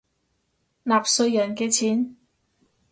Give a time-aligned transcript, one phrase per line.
[0.83, 2.15] 納稅人嘅錢